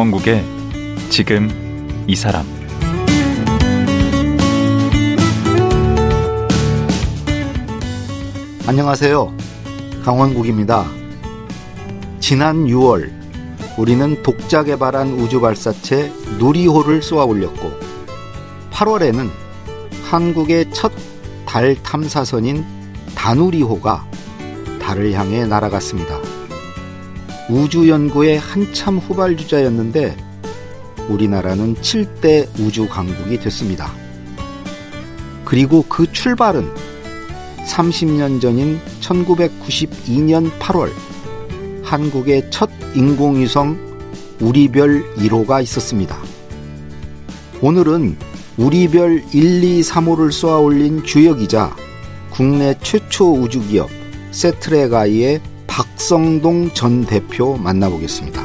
[0.00, 0.42] 강원국의
[1.10, 2.46] 지금 이 사람
[8.66, 9.36] 안녕하세요.
[10.02, 10.86] 강원국입니다.
[12.18, 13.10] 지난 6월
[13.76, 17.70] 우리는 독자 개발한 우주 발사체 누리호를 쏘아 올렸고
[18.70, 19.28] 8월에는
[20.04, 20.92] 한국의 첫
[21.44, 22.64] 달 탐사선인
[23.14, 24.08] 다누리호가
[24.80, 26.39] 달을 향해 날아갔습니다.
[27.50, 30.16] 우주 연구의 한참 후발주자였는데
[31.08, 33.92] 우리나라는 7대 우주 강국이 됐습니다.
[35.44, 36.72] 그리고 그 출발은
[37.66, 40.90] 30년 전인 1992년 8월
[41.82, 43.76] 한국의 첫 인공위성
[44.40, 46.16] 우리별 1호가 있었습니다.
[47.60, 48.16] 오늘은
[48.58, 51.74] 우리별 1, 2, 3호를 쏘아 올린 주역이자
[52.30, 53.90] 국내 최초 우주기업
[54.30, 58.42] 세트레가이의 박성동 전 대표 만나보겠습니다.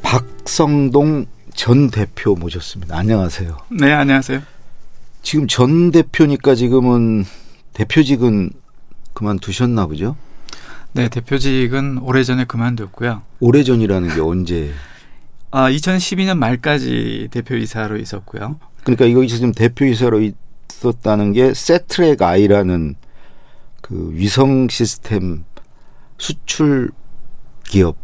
[0.00, 2.96] 박성동 전 대표 모셨습니다.
[2.96, 3.56] 안녕하세요.
[3.70, 4.40] 네, 안녕하세요.
[5.22, 7.24] 지금 전 대표니까 지금은
[7.72, 8.50] 대표직은
[9.14, 10.16] 그만두셨나 보죠?
[10.92, 13.22] 네, 대표직은 오래전에 그만뒀고요.
[13.40, 14.72] 오래전이라는 게 언제?
[15.52, 18.58] 아, 2012년 말까지 대표이사로 있었고요.
[18.82, 20.20] 그러니까 여기서 지금 대표이사로
[20.70, 22.94] 있었다는 게 세트랙 아이라는
[23.80, 25.44] 그 위성 시스템
[26.18, 26.90] 수출
[27.64, 27.96] 기업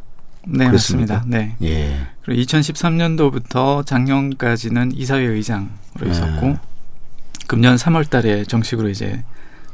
[0.47, 1.15] 네, 그렇습니까?
[1.15, 1.25] 맞습니다.
[1.27, 1.57] 네.
[1.63, 2.07] 예.
[2.23, 5.69] 그리고 2013년도부터 작년까지는 이사회 의장으로
[6.03, 6.11] 네.
[6.11, 6.57] 있었고
[7.47, 9.25] 금년 3월 달에 정식으로 이제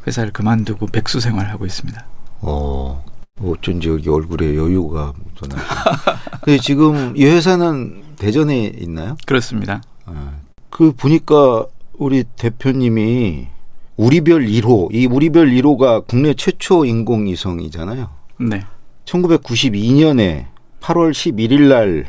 [0.07, 2.07] 회사를 그만두고 백수 생활하고 있습니다.
[2.41, 3.05] 어.
[3.41, 5.63] 어쩐지 여기 얼굴에 여유가 묻어나.
[6.43, 9.17] 근데 지금 이 회사는 대전에 있나요?
[9.27, 9.83] 그렇습니다.
[10.05, 10.33] 아,
[10.71, 13.49] 그 보니까 우리 대표님이
[13.97, 18.11] 우리별 1호, 이 우리별 1호가 국내 최초 인공위성이잖아요.
[18.41, 18.65] 네.
[19.05, 20.47] 1992년에
[20.81, 22.07] 8월 11일 날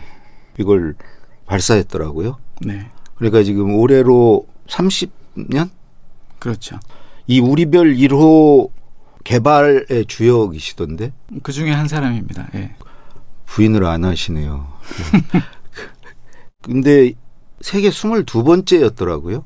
[0.58, 0.96] 이걸
[1.46, 2.38] 발사했더라고요.
[2.62, 2.90] 네.
[3.16, 5.70] 그러니까 지금 올해로 30년?
[6.40, 6.80] 그렇죠.
[7.28, 8.70] 이 우리별 1호
[9.24, 12.50] 개발의 주역이시던데 그 중에 한 사람입니다.
[12.56, 12.76] 예.
[13.46, 14.68] 부인을 안 하시네요.
[16.62, 17.14] 근데
[17.62, 19.44] 세계 22번째였더라고요.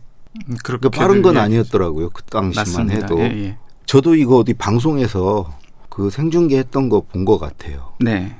[0.49, 2.09] 음, 그렇게 그러니까 빠른 건 아니었더라고요.
[2.11, 2.95] 그 당시만 맞습니다.
[2.95, 3.19] 해도.
[3.19, 3.57] 예, 예.
[3.85, 5.57] 저도 이거 어디 방송에서
[5.89, 7.93] 그 생중계 했던 거 본 것 같아요.
[7.99, 8.35] 네.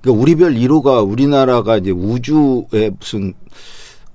[0.00, 3.34] 그러니까 우리별 1호가 우리나라가 이제 우주에 무슨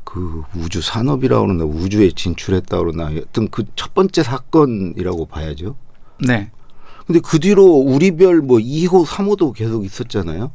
[0.10, 5.76] 그 우주 산업이라고 그러나 우주에 진출했다 그러나 어떤 그 첫 번째 사건이라고 봐야죠.
[6.26, 6.50] 네.
[7.06, 10.52] 근데 그 뒤로 우리별 뭐 2호, 3호도 계속 있었잖아요.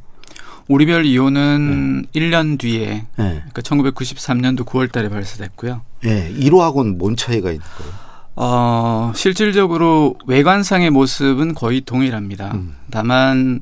[0.67, 3.05] 우리별 2호는 1년 뒤에 예.
[3.17, 5.81] 그러니까 1993년도 9월 달에 발사됐고요.
[6.05, 6.31] 예.
[6.35, 7.93] 1호하고는 뭔 차이가 있는 거예요?
[8.35, 12.51] 어, 실질적으로 외관상의 모습은 거의 동일합니다.
[12.55, 12.75] 음.
[12.89, 13.59] 다만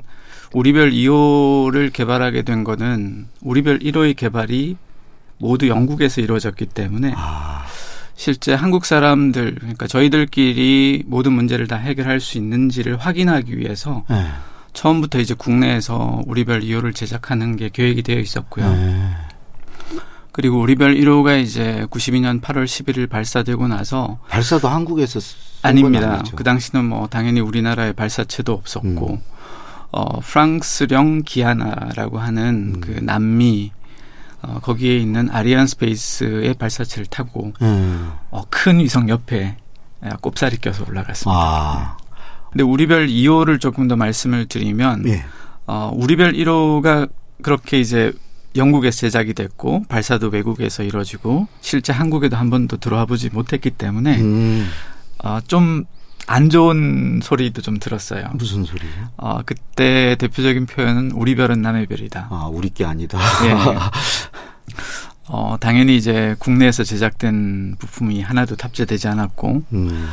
[0.53, 4.78] 우리별 2호를 개발하게 된 거는 우리별 1호의 개발이
[5.41, 7.66] 모두 영국에서 이루어졌기 때문에 아.
[8.16, 14.28] 실제 한국 사람들 그러니까 저희들끼리 모든 문제를 다 해결할 수 있는지를 확인하기 위해서 예.
[14.74, 18.66] 처음부터 이제 국내에서 우리별 2호를 제작하는 게 계획이 되어 있었고요.
[18.66, 19.31] 예.
[20.31, 25.19] 그리고 우리별 1호가 이제 92년 8월 11일 발사되고 나서 발사도 한국에서
[25.63, 26.24] 아닙니다.
[26.35, 29.22] 그 당시는 뭐 당연히 우리나라에 발사체도 없었고 음.
[29.91, 32.81] 어 프랑스령 기아나라고 하는 음.
[32.81, 33.72] 그 남미
[34.41, 38.12] 어 거기에 있는 아리안 스페이스의 발사체를 타고 음.
[38.31, 39.57] 어, 큰 위성 옆에
[40.21, 41.39] 꼽사리 껴서 올라갔습니다.
[41.39, 41.98] 아.
[42.51, 45.24] 근데 우리별 2호를 조금 더 말씀을 드리면 예.
[45.68, 47.10] 어 우리별 1호가
[47.42, 48.12] 그렇게 이제
[48.56, 54.69] 영국에서 제작이 됐고 발사도 외국에서 이루어지고 실제 한국에도 한 번도 들어와 보지 못했기 때문에 음.
[55.24, 55.86] 어, 좀
[56.27, 58.25] 안 좋은 소리도 좀 들었어요.
[58.35, 59.09] 무슨 소리예요?
[59.18, 62.27] 어, 그때 대표적인 표현은 우리 별은 남의 별이다.
[62.29, 63.19] 아, 우리 게 아니다.
[63.45, 63.53] 예.
[65.27, 70.09] 어, 당연히 이제 국내에서 제작된 부품이 하나도 탑재되지 않았고, 음.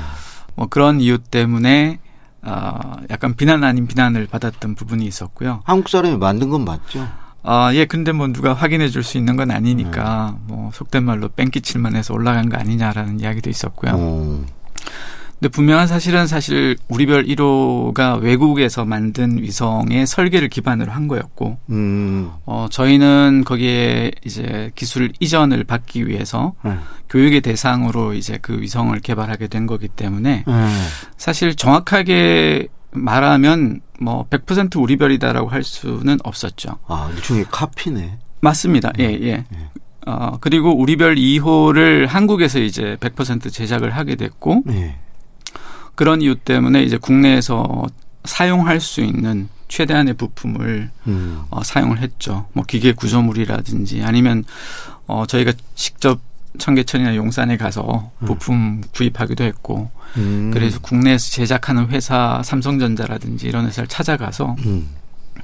[0.54, 1.98] 뭐 그런 이유 때문에,
[2.42, 2.78] 어,
[3.10, 5.62] 약간 비난 아닌 비난을 받았던 부분이 있었고요.
[5.64, 7.08] 한국 사람이 만든 건 맞죠?
[7.42, 10.44] 아, 예, 근데 뭐 누가 확인해 줄 수 있는 건 아니니까, 음.
[10.46, 13.92] 뭐 속된 말로 뺑기칠만 해서 올라간 거 아니냐라는 이야기도 있었고요.
[13.94, 14.44] 어.
[15.38, 22.30] 근데 분명한 사실은 사실 우리별 1호가 외국에서 만든 위성의 설계를 기반으로 한 거였고, 음.
[22.44, 26.76] 어, 저희는 거기에 이제 기술 이전을 받기 위해서 네.
[27.08, 30.68] 교육의 대상으로 이제 그 위성을 개발하게 된 거기 때문에 네.
[31.16, 36.78] 사실 정확하게 말하면 뭐 100% 우리 별이다라고 할 수는 없었죠.
[36.88, 38.18] 아, 일종의 카피네.
[38.40, 38.92] 맞습니다.
[38.98, 39.44] 예, 예.
[40.06, 44.98] 어, 그리고 우리별 2호를 한국에서 이제 100% 제작을 하게 됐고 네.
[45.98, 47.84] 그런 이유 때문에 이제 국내에서
[48.22, 51.42] 사용할 수 있는 최대한의 부품을 음.
[51.50, 52.46] 어, 사용을 했죠.
[52.52, 54.44] 뭐 기계 구조물이라든지 아니면
[55.08, 56.20] 어, 저희가 직접
[56.56, 60.52] 청계천이나 용산에 가서 부품 구입하기도 했고 음.
[60.54, 64.86] 그래서 국내에서 제작하는 회사 삼성전자라든지 이런 회사를 찾아가서 음.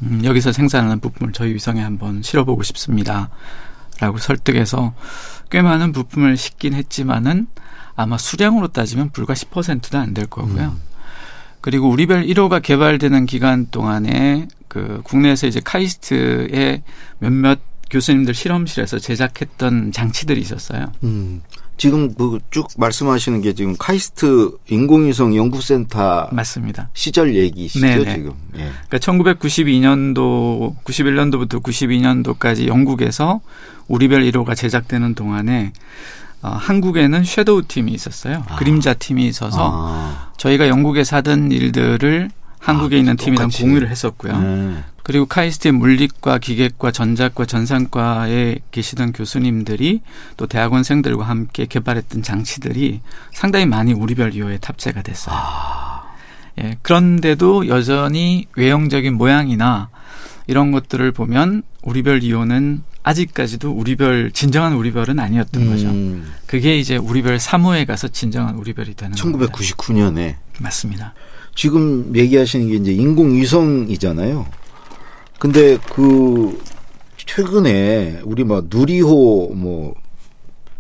[0.03, 3.29] 음, 여기서 생산하는 부품을 저희 위성에 한번 실어보고 싶습니다.
[3.99, 4.95] 라고 설득해서
[5.51, 7.49] 꽤 많은 부품을 싣긴 했지만은
[7.97, 10.65] 아마 수량으로 따지면 불과 10%도 안 될 거고요.
[10.77, 10.81] 음.
[11.61, 16.83] 그리고 우리별 1호가 개발되는 기간 동안에 그 국내에서 이제 카이스트의
[17.19, 17.59] 몇몇
[17.91, 20.93] 교수님들 실험실에서 제작했던 장치들이 있었어요.
[21.05, 21.43] 음.
[21.77, 26.89] 지금 그 쭉 말씀하시는 게 지금 카이스트 인공위성 연구센터 맞습니다.
[26.95, 28.15] 시절 얘기시죠 네네.
[28.15, 28.33] 지금.
[28.57, 28.71] 예.
[28.89, 33.41] 그러니까 1992년도, 91년도부터 92년도까지 영국에서
[33.89, 35.73] 우리별 1호가 제작되는 동안에
[36.45, 38.45] 어, 한국에는 섀도우 팀이 있었어요.
[38.47, 38.57] 아.
[38.57, 40.33] 그림자 팀이 있어서 아.
[40.37, 43.63] 저희가 영국에서 하던 일들을 한국에 아, 있는 팀이랑 똑같이.
[43.63, 44.39] 공유를 했었고요.
[44.39, 44.85] 네.
[45.03, 50.03] 그리고 카이스트의 물리과, 기계과, 전자과, 전산과에 계시던 교수님들이
[50.37, 53.01] 또 대학원생들과 함께 개발했던 장치들이
[53.33, 55.35] 상당히 많이 우리별 2호에 탑재가 됐어요.
[55.39, 56.03] 아.
[56.63, 59.89] 예, 그런데도 여전히 외형적인 모양이나
[60.47, 65.89] 이런 것들을 보면 우리별 2호는 아직까지도 우리별 진정한 우리별은 아니었던 거죠.
[65.89, 66.33] 음.
[66.47, 69.47] 그게 이제 우리별 3호에 가서 진정한 우리별이 되는 겁니다.
[69.53, 71.15] 1999년에 맞습니다.
[71.55, 74.47] 지금 얘기하시는 게 이제 인공위성이잖아요.
[75.39, 76.61] 근데 그
[77.17, 79.95] 최근에 우리 막 누리호 뭐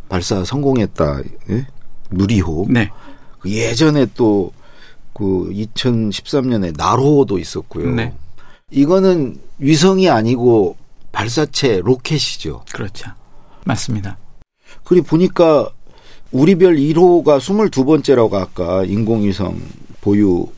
[0.08, 1.22] 발사 성공했다.
[1.50, 1.66] 예?
[2.10, 2.66] 누리호.
[2.70, 2.90] 네.
[3.38, 4.52] 그 예전에 또
[5.14, 7.90] 그 2013년에 나로호도 있었고요.
[7.94, 8.12] 네.
[8.70, 10.76] 이거는 위성이 아니고
[11.14, 12.64] 발사체 로켓이죠.
[12.72, 13.10] 그렇죠.
[13.64, 14.18] 맞습니다.
[14.82, 15.70] 그리고 보니까
[16.32, 19.60] 우리별 1호가 22번째라고 아까 인공위성
[20.00, 20.48] 보유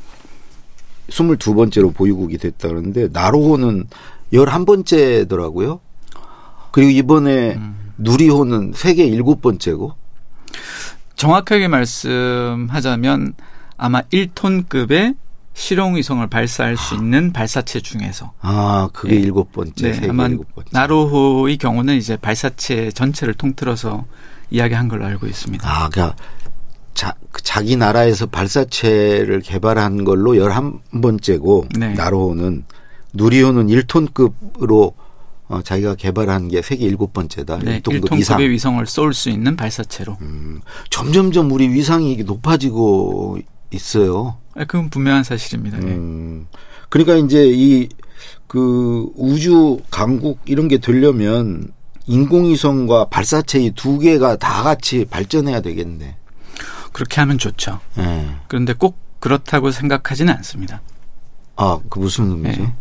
[1.08, 3.87] 22번째로 보유국이 됐다 그러는데 나로호는
[4.32, 5.81] 11번째더라고요.
[6.73, 7.58] 그리고 이번에
[7.99, 9.94] 누리호는 세계 7번째고.
[11.14, 13.35] 정확하게 말씀하자면
[13.76, 15.17] 아마 1톤급의
[15.56, 19.20] 실용위성을 발사할 수 있는 발사체 중에서 아, 그게 예.
[19.20, 20.69] 일곱 번째, 네, 아마 일곱 번째.
[20.70, 24.05] 나로호의 경우는 이제 발사체 전체를 통틀어서
[24.50, 25.67] 이야기한 걸로 알고 있습니다.
[25.67, 26.14] 아, 그러니까
[26.93, 31.94] 자, 그 자기 나라에서 발사체를 개발한 걸로 11번째고 네.
[31.94, 32.64] 나로호는
[33.14, 34.93] 누리호는 1톤급으로
[35.49, 37.61] 어, 자기가 개발한 게 세계 일곱 번째다.
[37.61, 38.41] 네, 1톤급 1톤급의 이상.
[38.41, 40.19] 위성을 쏠 수 있는 발사체로.
[40.20, 40.61] 음,
[40.91, 43.38] 점점점 우리 위상이 높아지고
[43.71, 44.37] 있어요.
[44.55, 45.79] 아, 그건 분명한 사실입니다.
[45.79, 45.87] 네.
[45.87, 46.47] 음,
[46.89, 47.89] 그러니까 이제 이
[48.47, 51.69] 그 우주 강국 이런 게 되려면
[52.07, 56.17] 인공위성과 발사체 이 두 개가 다 같이 발전해야 되겠네.
[56.93, 57.81] 그렇게 하면 좋죠.
[57.99, 58.37] 예.
[58.46, 60.81] 그런데 꼭 그렇다고 생각하지는 않습니다.
[61.56, 62.63] 아, 그 무슨 의미죠?
[62.63, 62.73] 네.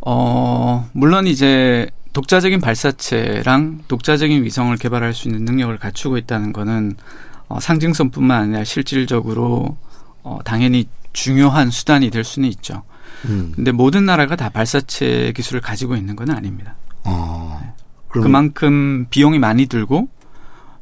[0.00, 6.96] 어, 물론 이제 독자적인 발사체랑 독자적인 위성을 개발할 수 있는 능력을 갖추고 있다는 거는
[7.48, 9.76] 어, 상징성뿐만 아니라 실질적으로
[10.22, 12.82] 어, 당연히 중요한 수단이 될 수는 있죠.
[13.26, 13.52] 음.
[13.54, 16.76] 근데 모든 나라가 다 발사체 기술을 가지고 있는 건 아닙니다.
[17.04, 17.74] 어.
[18.08, 20.08] 그럼 그만큼 비용이 많이 들고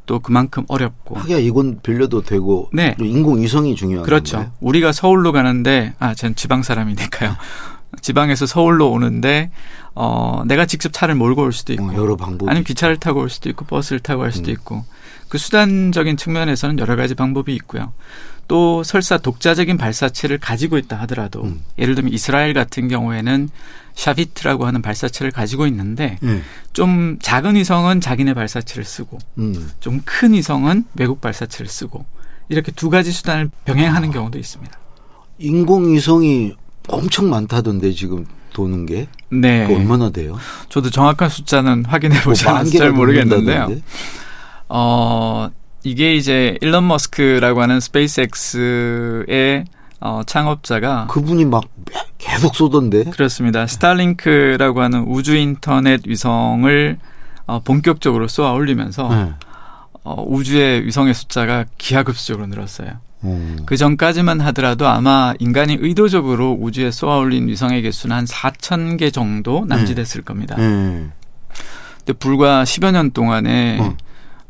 [0.07, 2.97] 또 그만큼 어렵고 하기야 이건 빌려도 되고 네.
[2.99, 4.39] 또 인공위성이 중요한 그렇죠.
[4.39, 4.55] 건가요?
[4.61, 7.37] 우리가 서울로 가는데 아, 전 지방 사람이니까요.
[8.03, 9.51] 지방에서 서울로 오는데
[9.95, 13.31] 어 내가 직접 차를 몰고 올 수도 있고 어, 여러 방법이 아니면 기차를 타고 올
[13.31, 14.53] 수도 있고 버스를 타고 갈 수도 음.
[14.53, 14.85] 있고
[15.29, 17.93] 그 수단적인 측면에서는 여러 가지 방법이 있고요.
[18.51, 21.63] 또 설사 독자적인 발사체를 가지고 있다 하더라도 음.
[21.79, 23.49] 예를 들면 이스라엘 같은 경우에는
[23.95, 26.43] 샤비트라고 하는 발사체를 가지고 있는데 예.
[26.73, 29.71] 좀 작은 위성은 자기네 발사체를 쓰고 음.
[29.79, 32.05] 좀큰 위성은 외국 발사체를 쓰고
[32.49, 34.77] 이렇게 두 가지 수단을 병행하는 경우도 있습니다.
[35.39, 36.55] 인공위성이
[36.89, 39.69] 엄청 많다던데 지금 도는 게 네.
[39.69, 40.37] 그 얼마나 돼요?
[40.69, 43.77] 저도 정확한 숫자는 확인해 보지 않아서 제가 잘 모르겠는데요.
[44.69, 45.51] 어,
[45.83, 49.65] 이게 이제 일론 머스크라고 하는 스페이스X의
[50.01, 51.65] 어, 창업자가 그분이 막
[52.19, 53.05] 계속 쏘던데.
[53.05, 53.67] 그렇습니다.
[53.67, 56.99] 스타링크라고 하는 우주 인터넷 위성을
[57.47, 59.33] 어, 본격적으로 쏘아 올리면서 네.
[60.05, 62.89] 어, 우주의 위성의 숫자가 기하급수적으로 늘었어요.
[63.23, 63.57] 어.
[63.67, 69.67] 그 전까지만 하더라도 아마 인간이 의도적으로 우주에 쏘아 올린 위성의 개수는 한 4천 개 정도
[69.67, 70.57] 남짓했을 겁니다.
[70.57, 71.09] 네.
[71.99, 73.97] 근데 불과 10여 년 동안에 어.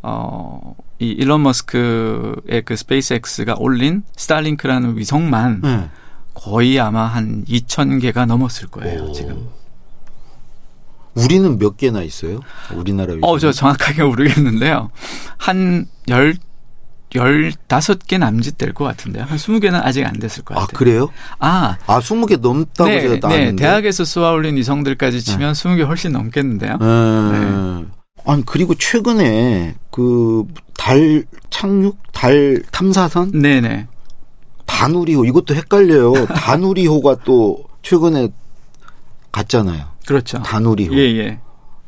[0.03, 5.88] 어, 이 일론 머스크의 그 스페이스X가 올린 스타링크라는 위성만 네.
[6.35, 9.12] 거의 아마 한 2,000개가 넘었을 거예요, 오.
[9.12, 9.49] 지금.
[11.14, 12.40] 우리는 몇 개나 있어요?
[12.75, 13.28] 우리나라 위성.
[13.28, 14.90] 어, 저 정확하게 모르겠는데요.
[15.38, 16.37] 한 열,
[17.14, 19.25] 열다섯 개 남짓 될 것 같은데요.
[19.25, 20.78] 한 스무 개는 아직 안 됐을 것 아, 같아요.
[20.78, 21.09] 그래요?
[21.40, 23.35] 아, 아, 20개 넘다고 네, 제가 네.
[23.42, 23.62] 아는데.
[23.64, 26.76] 대학에서 쏘아 올린 위성들까지 치면 스무 개 훨씬 넘겠는데요.
[26.78, 27.87] 네.
[28.25, 30.45] 아니, 그리고 최근에 그
[30.81, 33.87] 달 착륙, 달 탐사선, 네네.
[34.65, 36.25] 다누리호, 이것도 헷갈려요.
[36.35, 38.29] 다누리호가 또 최근에
[39.31, 39.85] 갔잖아요.
[40.07, 40.43] 그렇죠.
[40.43, 40.95] 다누리호.
[40.95, 41.39] 예, 예.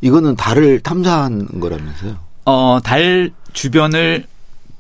[0.03, 2.19] 이거는 달을 탐사한 거라면서요.
[2.45, 4.27] 어, 달 주변을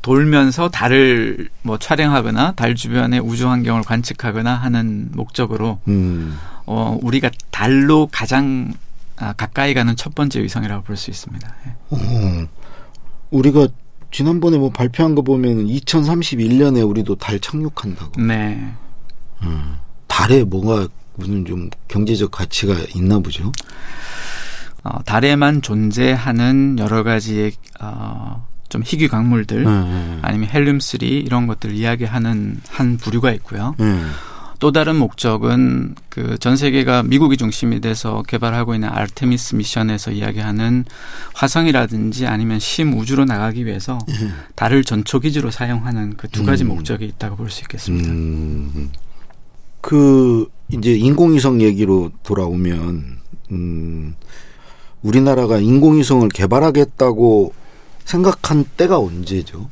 [0.02, 6.36] 돌면서 달을 뭐 촬영하거나 달 주변의 우주 환경을 관측하거나 하는 목적으로 음.
[6.66, 8.74] 어, 우리가 달로 가장
[9.16, 11.54] 아, 가까이 가는 첫 번째 위성이라고 볼 수 있습니다.
[11.66, 11.70] 예.
[11.90, 12.48] 어,
[13.30, 13.68] 우리가
[14.10, 18.20] 지난번에 뭐 발표한 거 보면 2031년에 우리도 달 착륙한다고.
[18.20, 18.72] 네.
[19.42, 19.76] 음.
[20.06, 23.52] 달에 뭐가 무슨 좀 경제적 가치가 있나 보죠.
[24.84, 30.18] 어, 달에만 존재하는 여러 가지의 어, 좀 희귀 광물들 네.
[30.22, 33.74] 아니면 헬륨 3 이런 것들을 이야기하는 한 부류가 있고요.
[34.62, 34.66] 네.
[34.66, 40.84] 또 다른 목적은 그 전 세계가 미국이 중심이 돼서 개발하고 있는 아르테미스 미션에서 이야기하는
[41.34, 43.98] 화성이라든지 아니면 심 우주로 나가기 위해서
[44.54, 46.68] 달을 전초 기지로 사용하는 그 두 가지 음.
[46.68, 48.10] 목적이 있다고 볼 수 있겠습니다.
[48.10, 48.90] 음.
[49.80, 53.18] 그 이제 인공위성 얘기로 돌아오면
[53.50, 54.14] 음
[55.02, 57.52] 우리나라가 인공위성을 개발하겠다고
[58.04, 59.68] 생각한 때가 언제죠?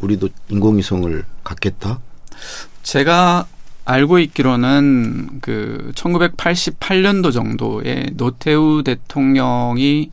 [0.00, 2.00] 우리도 인공위성을 갖겠다?
[2.84, 3.46] 제가
[3.90, 10.10] 알고 있기로는 그 1988년도 정도에 노태우 대통령이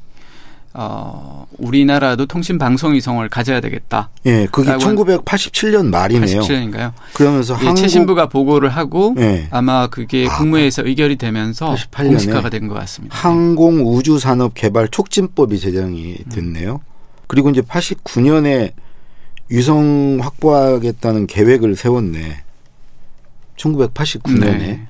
[0.80, 4.10] 어 우리나라도 통신 방송 위성을 가져야 되겠다.
[4.28, 6.42] 예, 그게 라고 1987년 말이네요.
[6.42, 6.92] 87년인가요?
[7.14, 12.16] 그러면서 예, 한국 최신부가 보고를 하고 예, 아마 그게 아, 국무회에서 의결이 되면서 88 년에
[12.18, 13.16] 공식화가 된 것 같습니다.
[13.18, 16.82] 항공 우주 산업 개발 촉진법이 제정이 됐네요.
[17.28, 18.74] 그리고 이제 89년에
[19.50, 22.44] 위성 확보하겠다는 계획을 세웠네.
[23.58, 24.40] 1989년에.
[24.40, 24.88] 네.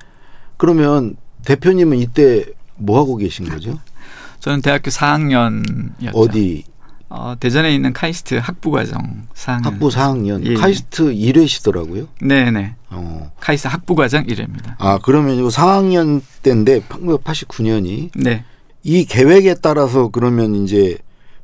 [0.56, 2.44] 그러면 대표님은 이때
[2.76, 3.78] 뭐 하고 계신 거죠?
[4.40, 6.14] 저는 대학교 4학년이었죠.
[6.14, 6.64] 어디
[7.10, 9.64] 어, 대전에 있는 카이스트 학부 과정 4학년.
[9.64, 10.54] 학부 4학년 예.
[10.54, 12.06] 카이스트 1회시더라고요.
[12.20, 12.74] 네 네.
[12.90, 13.32] 어.
[13.40, 14.74] 카이스트 학부 과정 1회입니다.
[14.78, 18.44] 아 그러면 이거 4학년 때인데 1989년이 네.
[18.84, 20.98] 이 계획에 따라서 그러면 이제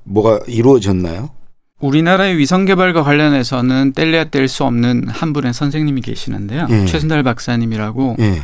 [0.05, 1.31] 뭐가 이루어졌나요?
[1.85, 6.67] 우리나라의 위성 개발과 관련해서는 뗄래야 뗄 수 없는 한 분의 선생님이 계시는데요.
[6.71, 6.87] 예.
[6.87, 8.43] 최순달 박사님이라고 예.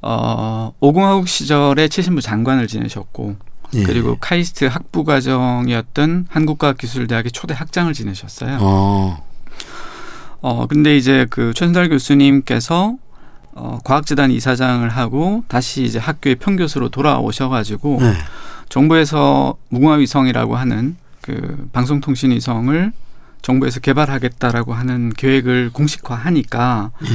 [0.00, 3.36] 어, 오공화국 시절에 최신부 장관을 지내셨고
[3.74, 3.82] 예.
[3.82, 8.58] 그리고 카이스트 학부 과정이었던 한국과학기술대학의 초대 학장을 지내셨어요.
[8.60, 9.22] 어.
[10.40, 12.96] 어, 근데 이제 그 최순달 교수님께서
[13.52, 18.14] 어, 과학재단 이사장을 하고 다시 이제 학교의 평교수로 돌아오셔가지고 네.
[18.70, 22.92] 정부에서 무궁화위성이라고 하는 그 방송통신 위성을
[23.40, 27.06] 정부에서 개발하겠다라고 하는 계획을 공식화하니까 예.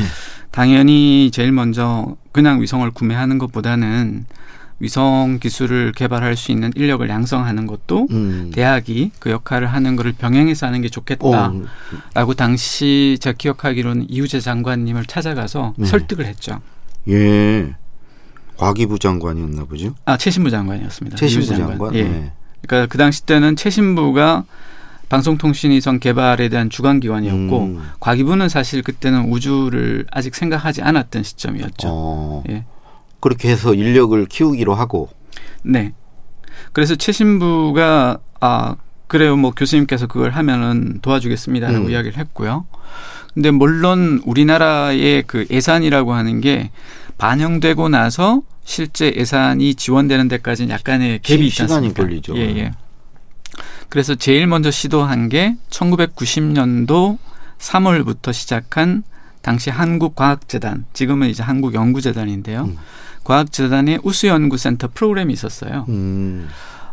[0.50, 4.26] 당연히 제일 먼저 그냥 위성을 구매하는 것보다는
[4.80, 8.50] 위성 기술을 개발할 수 있는 인력을 양성하는 것도 음.
[8.52, 11.66] 대학이 그 역할을 하는 것을 병행해서 하는 게 좋겠다라고
[12.16, 15.86] 어, 당시 제가 기억하기로는 이우재 장관님을 찾아가서 네.
[15.86, 16.62] 설득을 했죠.
[17.10, 17.76] 예.
[18.58, 19.94] 과기부 장관이었나 보죠.
[20.06, 21.16] 아 최신부 장관이었습니다.
[21.16, 21.94] 최신부 이우재 장관.
[21.94, 22.04] 예.
[22.04, 22.34] 네.
[22.68, 24.46] 그러니까 그 당시 때는 최신부가
[25.10, 27.90] 방송통신위성 개발에 대한 주관 기관이었고 음.
[28.00, 31.88] 과기부는 사실 그때는 우주를 아직 생각하지 않았던 시점이었죠.
[31.88, 32.44] 어.
[32.50, 32.66] 예.
[33.20, 35.10] 그렇게 해서 인력을 키우기로 하고.
[35.64, 35.94] 네.
[36.72, 38.76] 그래서 최신부가 아
[39.08, 41.92] 그래요 뭐 교수님께서 그걸 하면은 도와주겠습니다라고 음.
[41.92, 42.66] 이야기를 했고요.
[43.34, 46.72] 근데 물론 우리나라의 그 예산이라고 하는 게
[47.20, 52.04] 반영되고 나서 실제 예산이 지원되는 데까지는 약간의 갭이 있지 시간이 않습니까?
[52.04, 52.36] 걸리죠.
[52.38, 52.72] 예, 예.
[53.90, 57.18] 그래서 제일 먼저 시도한 게 1990년도
[57.60, 59.04] 3월부터 시작한
[59.42, 62.64] 당시 한국과학재단, 지금은 이제 한국연구재단인데요.
[62.64, 62.78] 음.
[63.24, 65.86] 과학재단의 우수연구센터 프로그램이 있었어요.
[65.90, 66.50] 음.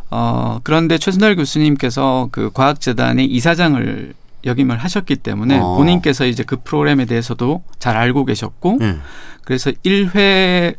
[0.09, 4.13] 어, 그런데 최순달 교수님께서 그 과학재단의 이사장을
[4.45, 5.75] 역임을 하셨기 때문에 어.
[5.75, 8.97] 본인께서 이제 그 프로그램에 대해서도 잘 알고 계셨고 예.
[9.43, 10.75] 그래서 1회로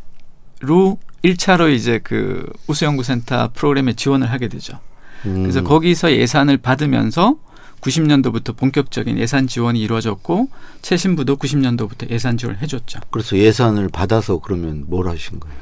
[1.25, 4.79] 1차로 이제 그 우수연구센터 프로그램에 지원을 하게 되죠.
[5.27, 5.43] 음.
[5.43, 7.37] 그래서 거기서 예산을 받으면서
[7.81, 10.49] 90년도부터 본격적인 예산 지원이 이루어졌고
[10.83, 13.01] 최신부도 90년도부터 예산 지원을 해줬죠.
[13.11, 15.57] 그래서 예산을 받아서 그러면 뭘 하신 거예요?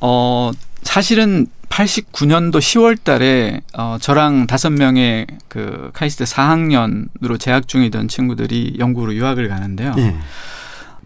[0.00, 0.50] 어
[0.82, 9.14] 사실은 89년도 10월 달에 어 저랑 다섯 명의 그 카이스트 4학년으로 재학 중이던 친구들이 영국으로
[9.14, 9.94] 유학을 가는데요.
[9.98, 10.16] 예.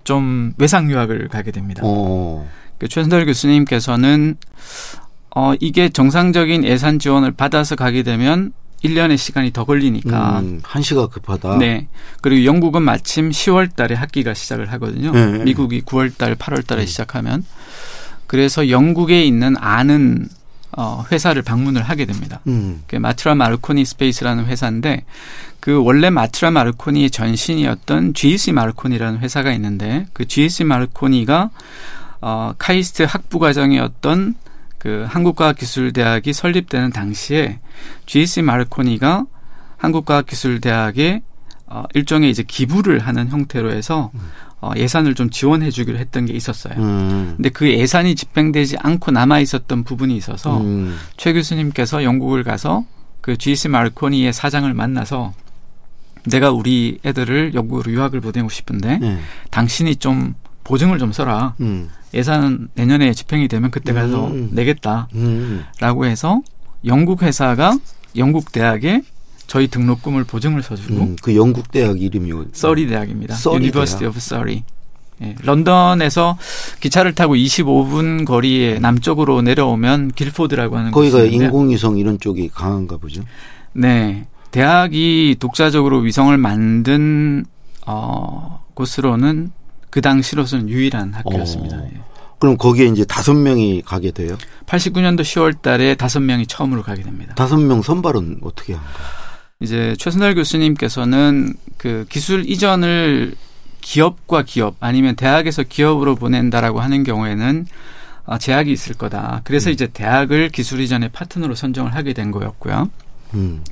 [0.05, 1.83] 좀 외상 유학을 가게 됩니다.
[1.85, 2.49] 어.
[2.79, 4.37] 그 최선달 교수님께서는
[5.35, 8.53] 어 이게 정상적인 예산 지원을 받아서 가게 되면
[8.85, 11.59] 1년의 시간이 더 걸리니까 음, 한시가 급하다.
[11.59, 11.89] 네.
[12.21, 15.13] 그리고 영국은 마침 10월 달에 학기가 시작을 하거든요.
[15.13, 15.45] 네.
[15.45, 17.45] 미국이 9월 달, 8월 달에 시작하면
[18.33, 20.27] 그래서 영국에 있는 아는
[20.75, 22.41] 어 회사를 방문을 하게 됩니다.
[22.47, 22.83] 음.
[22.87, 25.05] 그 마트라 마르코니 스페이스라는 회사인데
[25.61, 31.51] 그 원래 마트라 마르코니의 전신이었던 GEC 마르코니라는 회사가 있는데 그 GEC 마르코니가
[32.23, 34.35] 어 카이스트 학부 과정이었던
[34.79, 37.59] 그 한국과학기술대학이 설립되는 당시에
[38.07, 39.27] GEC 마르코니가
[39.77, 41.21] 한국과학기술대학에
[41.75, 44.11] 어 일종의 이제 기부를 하는 형태로 해서
[44.61, 46.75] 어 예산을 좀 지원해 주기로 했던 게 있었어요.
[46.77, 47.33] 음.
[47.37, 50.99] 근데 그 예산이 집행되지 않고 남아 있었던 부분이 있어서 음.
[51.17, 52.85] 최 교수님께서 영국을 가서
[53.23, 55.33] 그 GC 마르코니의 사장을 만나서
[56.27, 59.19] 내가 우리 애들을 영국으로 유학을 보내고 싶은데 네.
[59.51, 61.55] 당신이 좀 보증을 좀 써라.
[61.61, 61.89] 음.
[62.13, 64.51] 예산은 내년에 집행이 되면 그때 가서 음.
[64.53, 65.09] 내겠다
[65.81, 66.05] 라고 음.
[66.07, 66.43] 해서
[66.85, 67.79] 영국 회사가
[68.17, 69.03] 영국 대학에
[69.47, 71.17] 저희 등록금을 보증을 서주고 음.
[71.23, 73.35] 그 영국 대학 이름이 서리 대학입니다.
[73.35, 74.11] 서리 University 대학.
[74.11, 74.63] of Surrey.
[75.23, 76.39] 예, 런던에서
[76.81, 81.23] 기차를 타고 25분 거리에 남쪽으로 내려오면 길포드라고 하는 거기가.
[81.25, 83.23] 인공위성 이런 쪽이 강한가 보죠.
[83.73, 84.27] 네.
[84.51, 87.45] 대학이 독자적으로 위성을 만든
[87.87, 89.53] 어 곳으로는
[89.91, 91.77] 그 당시로서는 유일한 학교였습니다.
[91.77, 91.89] 어.
[91.93, 92.01] 예.
[92.39, 94.37] 그럼 거기에 이제 다섯 명이 가게 돼요?
[94.67, 97.35] 89년도 10월 달에 다섯 명이 처음으로 가게 됩니다.
[97.37, 98.89] 다섯 명 선발은 어떻게 한가?
[99.63, 103.35] 이제 최순달 교수님께서는 그 기술 이전을
[103.81, 107.67] 기업과 기업 아니면 대학에서 기업으로 보낸다라고 하는 경우에는
[108.25, 109.41] 어, 제약이 있을 거다.
[109.45, 109.73] 그래서 음.
[109.73, 112.91] 이제 대학을 기술 이전의 파트너로 선정을 하게 된 거였고요.
[113.35, 113.65] 음.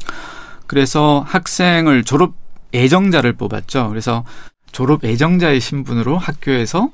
[0.66, 2.34] 그래서 학생을 졸업
[2.72, 3.88] 예정자를 뽑았죠.
[3.88, 4.24] 그래서
[4.72, 6.90] 졸업 예정자의 신분으로 학교에서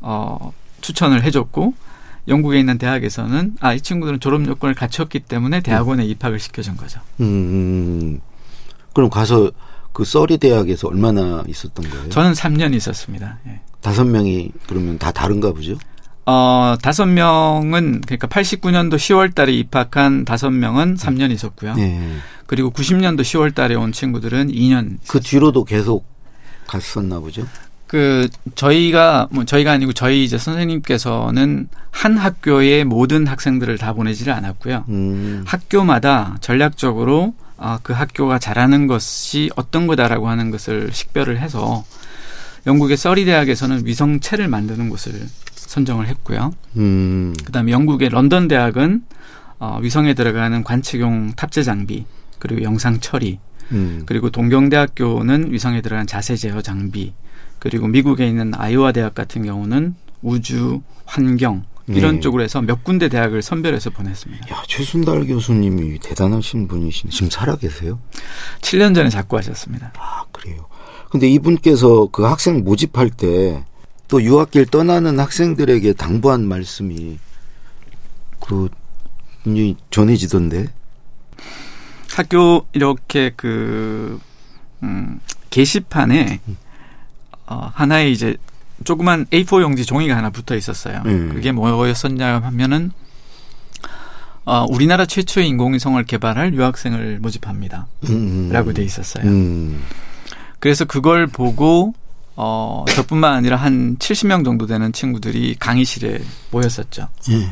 [0.00, 1.74] 어 추천을 해줬고
[2.28, 7.00] 영국에 있는 대학에서는 아 이 친구들은 졸업 요건을 갖췄기 때문에 대학원에 입학을 시켜준 거죠.
[7.20, 8.20] 음, 음.
[8.92, 9.50] 그럼 가서
[9.92, 12.08] 그 써리 대학에서 얼마나 있었던 거예요?
[12.08, 13.38] 저는 3년 있었습니다.
[13.46, 13.60] 예.
[13.80, 15.76] 다섯 명이 그러면 다 다른가 보죠?
[16.26, 21.74] 어, 다섯 명은, 그러니까 89년도 10월 달에 입학한 다섯 명은 3년 있었고요.
[21.74, 22.16] 네.
[22.46, 24.98] 그리고 90년도 10월 달에 온 친구들은 2년.
[25.06, 26.06] 그 뒤로도 계속
[26.66, 27.46] 갔었나 보죠?
[27.86, 34.84] 그, 저희가, 뭐, 저희가 아니고 저희 이제 선생님께서는 한 학교의 모든 학생들을 다 보내지를 않았고요.
[34.88, 35.44] 음.
[35.46, 41.84] 학교마다 전략적으로 아, 그 학교가 잘하는 것이 어떤 거다라고 하는 것을 식별을 해서
[42.66, 45.12] 영국의 서리 대학에서는 위성체를 만드는 곳을
[45.54, 46.52] 선정을 했고요.
[46.76, 47.34] 음.
[47.44, 49.04] 그다음에 영국의 런던 대학은
[49.58, 52.04] 어, 위성에 들어가는 관측용 탑재 장비
[52.38, 53.38] 그리고 영상 처리
[53.72, 54.02] 음.
[54.04, 57.14] 그리고 동경대학교는 위성에 들어간 자세 제어 장비
[57.64, 62.20] 그리고 미국에 있는 아이오와 대학 같은 경우는 우주 환경 이런 네.
[62.20, 64.54] 쪽으로 해서 몇 군데 대학을 선별해서 보냈습니다.
[64.54, 67.10] 야, 최순달 교수님이 대단하신 분이시네.
[67.10, 67.98] 지금 살아 계세요?
[68.60, 69.92] 7년 전에 작고하셨습니다.
[69.98, 70.66] 아, 그래요.
[71.10, 73.64] 근데 이분께서 그 학생 모집할 때
[74.08, 77.18] 또 유학길 떠나는 학생들에게 당부한 말씀이
[78.40, 78.68] 그
[79.90, 80.72] 전해지던데.
[82.14, 84.20] 학교 이렇게 그
[84.82, 86.40] 음, 게시판에
[87.46, 88.36] 어, 하나의 이제
[88.84, 91.02] 조그만 A4 용지 종이가 하나 붙어 있었어요.
[91.06, 91.30] 음.
[91.32, 92.90] 그게 뭐였었냐 하면은
[94.44, 97.86] 어, 우리나라 최초의 인공위성을 개발할 유학생을 모집합니다.
[98.10, 99.24] 음, 라고 돼 있었어요.
[99.24, 99.82] 음.
[100.58, 101.94] 그래서 그걸 보고
[102.36, 107.08] 어, 저뿐만 아니라 한 70명 정도 되는 친구들이 강의실에 모였었죠.
[107.30, 107.50] 예.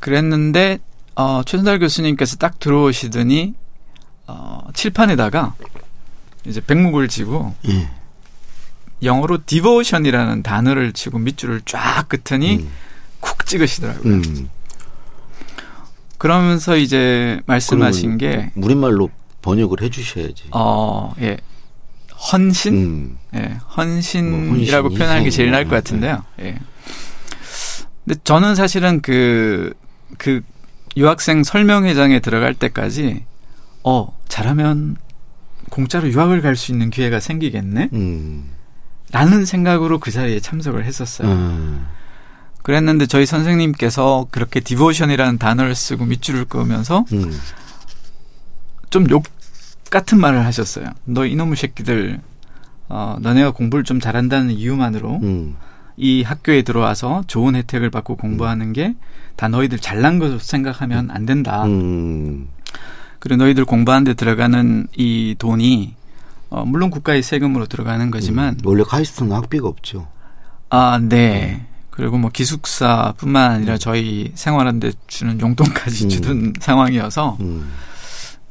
[0.00, 0.78] 그랬는데
[1.14, 3.54] 어, 최순달 교수님께서 딱 들어오시더니
[4.26, 5.54] 어, 칠판에다가
[6.44, 7.88] 이제 백목을 지고 예.
[9.02, 12.70] 영어로 디보션이라는 단어를 치고 밑줄을 쫙 긋더니 음.
[13.20, 14.14] 쿡 찍으시더라고요.
[14.14, 14.48] 음.
[16.18, 19.10] 그러면서 이제 말씀하신 게 우리말로
[19.42, 20.44] 번역을 해 주셔야지.
[20.52, 21.36] 어, 예.
[22.32, 22.74] 헌신?
[22.74, 23.18] 음.
[23.34, 23.58] 예.
[23.76, 26.24] 헌신이라고 뭐, 표현하는 게 제일 나을 것 헌신이, 같은데요.
[26.40, 26.58] 예.
[28.04, 29.74] 근데 저는 사실은 그,
[30.18, 30.42] 그
[30.96, 33.24] 유학생 설명회장에 들어갈 때까지
[33.82, 34.96] 어, 잘하면
[35.70, 37.88] 공짜로 유학을 갈 수 있는 기회가 생기겠네?
[37.94, 38.50] 음.
[39.12, 41.28] 라는 생각으로 그 자리에 참석을 했었어요.
[41.28, 41.86] 음.
[42.62, 47.38] 그랬는데 저희 선생님께서 그렇게 디보션이라는 단어를 쓰고 밑줄을 그으면서 음.
[48.90, 49.24] 좀욕
[49.90, 50.86] 같은 말을 하셨어요.
[51.04, 52.20] 너 이놈의 새끼들,
[52.88, 55.56] 어, 너네가 공부를 좀 잘한다는 이유만으로 음.
[55.96, 58.94] 이 학교에 들어와서 좋은 혜택을 받고 공부하는 게
[59.36, 61.64] 다 너희들 잘난 것으로 생각하면 안 된다.
[61.64, 62.48] 음.
[63.18, 65.94] 그리고 너희들 공부하는 데 들어가는 이 돈이
[66.52, 70.06] 어, 물론 국가의 세금으로 들어가는 거지만 음, 원래 카이스트는 학비가 없죠.
[70.68, 71.64] 아, 네.
[71.90, 76.08] 그리고 뭐 기숙사뿐만 아니라 저희 생활하는데 주는 용돈까지 음.
[76.10, 77.70] 주던 상황이어서 음,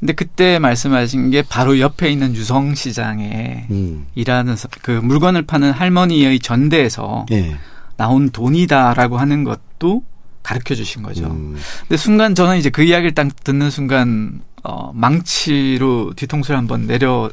[0.00, 6.40] 근데 그때 말씀하신 게 바로 옆에 있는 유성시장에 음, 일하는 서- 그 물건을 파는 할머니의
[6.40, 7.56] 전대에서 예.
[7.96, 10.02] 나온 돈이다라고 하는 것도
[10.42, 11.26] 가르쳐 주신 거죠.
[11.26, 17.30] 음, 근데 순간 저는 이제 그 이야기를 딱 듣는 순간 어, 망치로 뒤통수를 한번 내려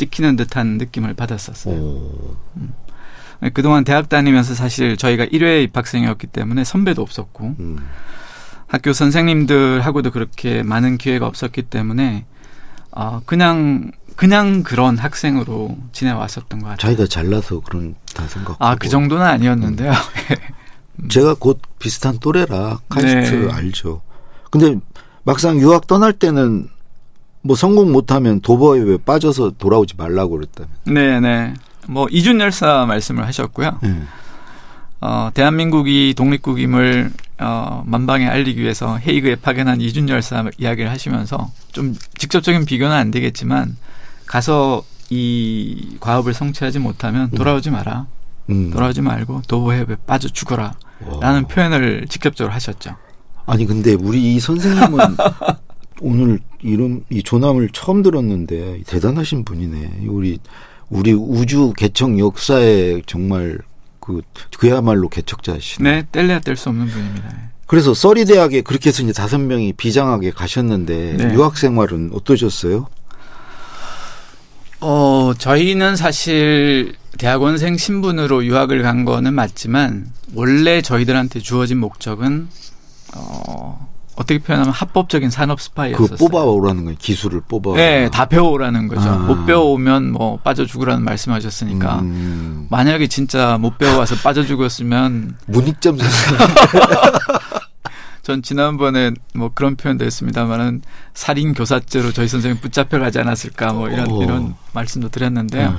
[0.00, 1.74] 찍히는 듯한 느낌을 받았었어요.
[1.74, 2.36] 오,
[3.52, 7.86] 그동안 대학 다니면서 사실 저희가 1회 입학생이었기 때문에 선배도 없었고 음,
[8.66, 12.24] 학교 선생님들하고도 그렇게 많은 기회가 없었기 때문에
[12.92, 16.76] 어, 그냥 그냥 그런 학생으로 지내왔었던 것 같아요.
[16.76, 18.64] 자기가 잘나서 그런 다 생각하고.
[18.64, 19.92] 아그 정도는 아니었는데요.
[21.10, 23.52] 제가 곧 비슷한 또래라 카이스트 네.
[23.52, 24.00] 알죠.
[24.50, 24.78] 근데
[25.24, 26.68] 막상 유학 떠날 때는
[27.42, 30.68] 뭐 성공 못하면 도버에 빠져서 돌아오지 말라고 그랬다며.
[30.84, 31.54] 네네.
[31.88, 33.78] 뭐 이준 열사 말씀을 하셨고요.
[33.84, 34.02] 예.
[35.00, 42.66] 어, 대한민국이 독립국임을 어, 만방에 알리기 위해서 헤이그에 파견한 이준 열사 이야기를 하시면서 좀 직접적인
[42.66, 43.76] 비교는 안 되겠지만
[44.26, 48.06] 가서 이 과업을 성취하지 못하면 돌아오지 마라.
[48.50, 48.70] 음.
[48.70, 50.74] 돌아오지 말고 도보해에 빠져 죽어라.
[51.06, 51.20] 와.
[51.20, 52.94] 라는 표현을 직접적으로 하셨죠.
[53.46, 54.98] 아니 근데 우리 이 선생님은
[56.00, 60.06] 오늘 이런 이 조남을 처음 들었는데 대단하신 분이네.
[60.08, 60.38] 우리
[60.88, 63.58] 우리 우주 개척 역사에 정말
[64.00, 64.22] 그
[64.58, 65.90] 그야말로 개척자시네.
[65.90, 67.50] 네, 뗄래야 뗄 수 없는 분입니다.
[67.66, 71.34] 그래서 써리 대학에 그렇게 해서 이제 다섯 명이 비장하게 가셨는데 네.
[71.34, 72.88] 유학 생활은 어떠셨어요?
[74.80, 82.48] 어, 저희는 사실 대학원생 신분으로 유학을 간 거는 맞지만 원래 저희들한테 주어진 목적은
[83.14, 83.89] 어,
[84.20, 86.16] 어떻게 표현하면 합법적인 산업 그 스파이였었어요.
[86.18, 87.74] 뽑아오라는 건 기술을 뽑아.
[87.76, 89.08] 네, 다 배워오라는 거죠.
[89.08, 89.16] 아.
[89.16, 96.38] 못 배워오면 뭐 빠져 죽으라는 말씀하셨으니까 음, 만약에 진짜 못 배워와서 빠져 죽었으면 문익점 선생.
[98.22, 100.82] 전 지난번에 뭐 그런 표현도 했습니다만은
[101.14, 104.22] 살인 교사죄로 저희 선생님 붙잡혀 가지 않았을까 뭐 이런 오.
[104.22, 105.70] 이런 말씀도 드렸는데요.
[105.70, 105.76] 네.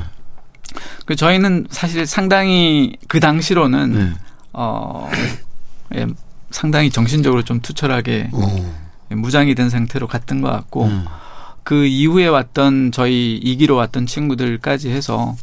[1.06, 4.14] 그 저희는 사실 상당히 그 당시로는 네.
[4.54, 5.12] 어
[5.94, 6.08] 예,
[6.52, 8.74] 상당히 정신적으로 좀 투철하게 어.
[9.10, 11.06] 무장이 된 상태로 갔던 것 같고 음.
[11.64, 15.36] 그 이후에 왔던 저희 이기로 왔던 친구들까지 해서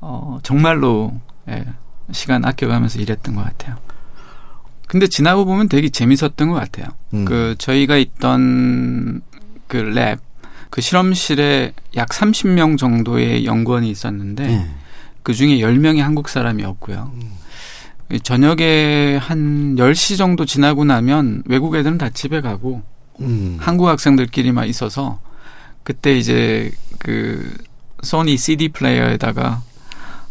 [0.00, 1.12] 어 정말로
[1.48, 1.64] 예,
[2.12, 3.76] 시간 아껴가면서 일했던 것 같아요.
[4.86, 6.86] 근데 지나고 보면 되게 재밌었던 것 같아요.
[7.14, 7.24] 음.
[7.24, 9.22] 그 저희가 있던
[9.68, 10.18] 그 랩,
[10.68, 14.70] 그 실험실에 약 30명 정도의 연구원이 있었는데 네.
[15.22, 17.12] 그 중에 10명이 한국 사람이었고요.
[18.18, 22.82] 저녁에 한 10시 정도 지나고 나면 외국 애들은 다 집에 가고
[23.20, 23.56] 음.
[23.60, 25.20] 한국 학생들끼리만 있어서
[25.84, 27.56] 그때 이제 그
[28.02, 29.62] 소니 CD 플레이어에다가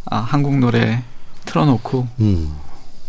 [0.06, 1.04] 아, 한국 노래
[1.46, 2.54] 틀어놓고 음.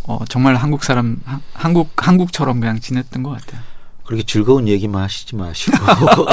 [0.04, 3.60] 어, 정말 한국 사람 하- 한국 한국처럼 그냥 지냈던 것 같아요.
[4.04, 5.76] 그렇게 즐거운 얘기만 하시지 마시고.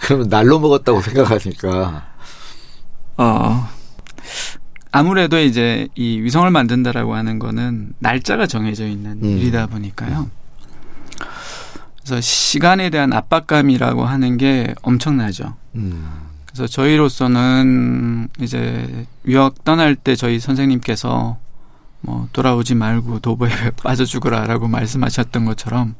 [0.00, 2.06] 그러면 날로 먹었다고 생각하니까.
[3.18, 3.68] 어,
[4.92, 9.24] 아무래도 이제 이 위성을 만든다라고 하는 거는 날짜가 정해져 있는 음.
[9.24, 10.30] 일이다 보니까요.
[12.02, 15.54] 그래서 시간에 대한 압박감이라고 하는 게 엄청나죠.
[15.76, 16.08] 음.
[16.46, 21.38] 그래서 저희로서는 이제 유학 떠날 때 저희 선생님께서
[22.00, 23.50] 뭐 돌아오지 말고 도보에
[23.82, 25.94] 빠져 죽으라라고 말씀하셨던 것처럼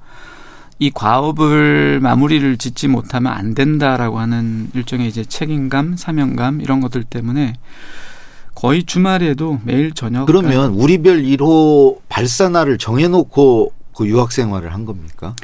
[0.80, 7.52] 이 과업을 마무리를 짓지 못하면 안 된다라고 하는 일종의 이제 책임감, 사명감 이런 것들 때문에
[8.60, 15.34] 거의 주말에도 매일 저녁 그러면 우리별 1호 발사날을 정해놓고 그 유학 생활을 한 겁니까?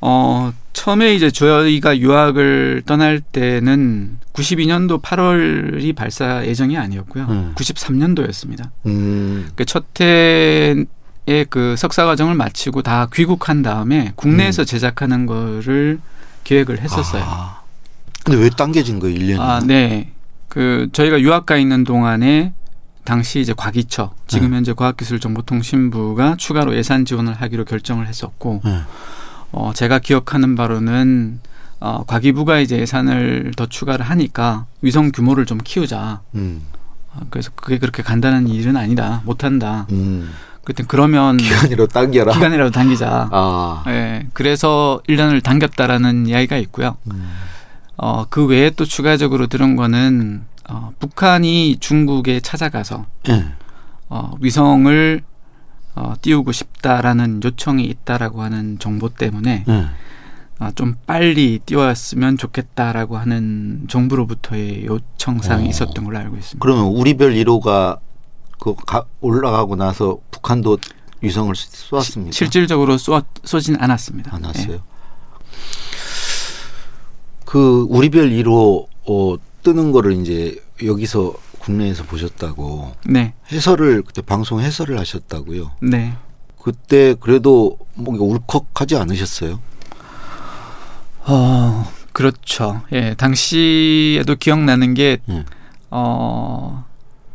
[0.00, 7.26] 어 처음에 이제 저희가 유학을 떠날 때는 92년도 8월이 발사 예정이 아니었고요.
[7.28, 7.54] 음.
[7.56, 8.70] 93년도였습니다.
[8.86, 9.50] 음.
[9.54, 10.86] 그첫 해의
[11.50, 16.00] 그 석사 과정을 마치고 다 귀국한 다음에 국내에서 제작하는 거를
[16.42, 17.22] 계획을 했었어요.
[17.24, 17.62] 아.
[18.24, 19.40] 근데 왜 당겨진 거예요, 1년이?
[19.40, 20.12] 아, 네.
[20.48, 22.52] 그 저희가 유학 가 있는 동안에
[23.04, 24.56] 당시 이제 과기처, 지금 네.
[24.56, 28.80] 현재 과학기술정보통신부가 추가로 예산 지원을 하기로 결정을 했었고, 네.
[29.52, 31.40] 어, 제가 기억하는 바로는
[31.80, 36.20] 어, 과기부가 이제 예산을 더 추가를 하니까 위성 규모를 좀 키우자.
[36.34, 36.62] 음.
[37.14, 39.22] 어, 그래서 그게 그렇게 간단한 일은 아니다.
[39.24, 39.86] 못한다.
[39.92, 40.30] 음.
[40.64, 42.34] 그때 그러면 기간이로 당겨라.
[42.34, 43.28] 기간이라도 당기자.
[43.32, 43.84] 아.
[43.86, 46.96] 예, 그래서 1년을 당겼다라는 이야기가 있고요.
[47.10, 47.30] 음.
[47.98, 53.44] 어, 그 외에 또 추가적으로 들은 거는 어, 북한이 중국에 찾아가서 예.
[54.08, 55.22] 어, 위성을
[55.96, 59.86] 어, 띄우고 싶다라는 요청이 있다라고 하는 정보 때문에 예.
[60.60, 65.70] 아, 좀 빨리 띄웠으면 좋겠다라고 하는 정부로부터의 요청사항이 어.
[65.70, 66.58] 있었던 걸로 알고 있습니다.
[66.60, 67.98] 그러면 우리별 1호가
[68.60, 70.78] 그 가- 올라가고 나서 북한도
[71.20, 72.32] 위성을 쏘았습니까?
[72.32, 74.34] 실질적으로 쏘, 쏘진 않았습니다.
[74.34, 74.74] 안 왔어요.
[74.74, 74.80] 예.
[77.48, 84.98] 그 우리별 1호 어, 뜨는 거를 이제 여기서 국내에서 보셨다고 네, 해설을 그때 방송 해설을
[84.98, 85.70] 하셨다고요.
[85.80, 86.12] 네.
[86.60, 89.60] 그때 그래도 뭔가 울컥하지 않으셨어요?
[91.26, 92.82] 어, 그렇죠.
[92.92, 95.44] 예, 당시에도 기억나는 게, 예.
[95.90, 96.84] 어,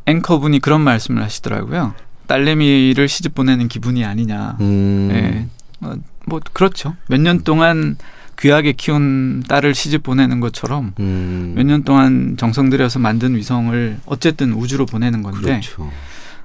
[0.05, 1.95] 앵커분이 그런 말씀을 하시더라고요.
[2.27, 4.57] 딸내미를 시집 보내는 기분이 아니냐.
[4.61, 5.09] 음.
[5.11, 5.47] 예.
[5.87, 5.95] 어,
[6.27, 6.95] 뭐, 그렇죠.
[7.07, 7.97] 몇 년 동안
[8.43, 11.53] 귀하게 키운 딸을 시집 보내는 것처럼 음.
[11.55, 15.89] 몇년 동안 정성 들여서 만든 위성을 어쨌든 우주로 보내는 건데, 그렇죠.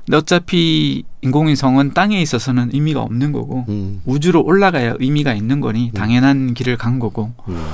[0.07, 4.01] 근데 어차피 인공위성은 땅에 있어서는 의미가 없는 거고, 음.
[4.05, 7.67] 우주로 올라가야 의미가 있는 거니 당연한 길을 간 거고, 음.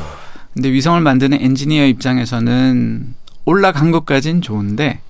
[0.55, 5.01] 근데 위성을 만드는 엔지니어 입장에서는 올라간 것까진 좋은데,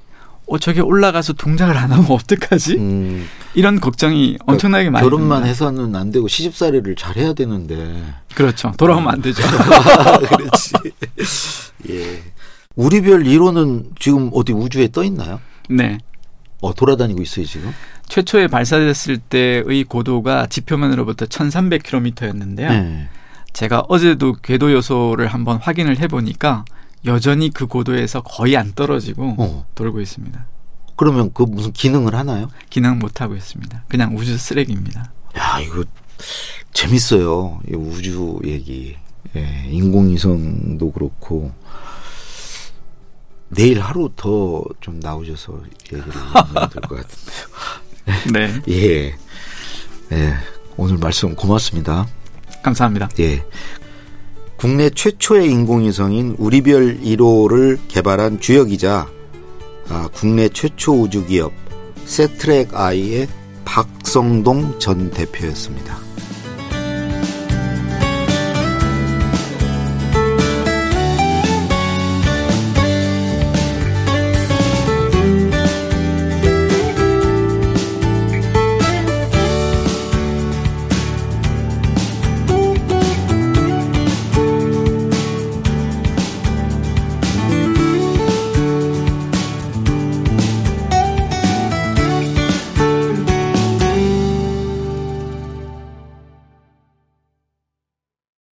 [0.46, 2.74] 어, 저게 올라가서 동작을 안 하면 어떡하지?
[2.76, 3.26] 음.
[3.54, 5.48] 이런 걱정이 엄청나게 많이 결혼만 듭니다.
[5.48, 8.02] 해서는 안 되고 시집살이를 잘 해야 되는데.
[8.34, 8.72] 그렇죠.
[8.76, 9.42] 돌아오면 안 되죠.
[10.28, 10.72] 그렇지.
[11.90, 12.22] 예.
[12.76, 15.40] 우리별 1호는 지금 어디 우주에 떠 있나요?
[15.70, 15.98] 네.
[16.60, 17.72] 어, 돌아다니고 있어요, 지금?
[18.08, 22.68] 최초에 발사됐을 때의 고도가 지표면으로부터 1300km였는데요.
[22.68, 23.08] 네.
[23.52, 26.64] 제가 어제도 궤도 요소를 한번 확인을 해보니까
[27.06, 29.66] 여전히 그 고도에서 거의 안 떨어지고 어.
[29.74, 30.46] 돌고 있습니다.
[30.96, 32.48] 그러면 그 무슨 기능을 하나요?
[32.70, 33.84] 기능 못 하고 있습니다.
[33.88, 35.12] 그냥 우주 쓰레기입니다.
[35.36, 35.84] 야, 이거
[36.72, 37.60] 재밌어요.
[37.68, 38.96] 이 우주 얘기.
[39.36, 41.52] 예, 인공위성도 그렇고.
[43.48, 45.62] 내일 하루 더 좀 나오셔서
[45.92, 47.46] 얘기를 하면 될 것 같은데요.
[48.32, 48.62] 네.
[48.68, 49.14] 예.
[50.12, 50.34] 예.
[50.76, 52.06] 오늘 말씀 고맙습니다.
[52.62, 53.08] 감사합니다.
[53.20, 53.44] 예.
[54.56, 59.08] 국내 최초의 인공위성인 우리별 1호를 개발한 주역이자
[59.88, 61.52] 아, 국내 최초 우주기업
[62.06, 63.28] 세트랙 아이의
[63.64, 66.03] 박성동 전 대표였습니다.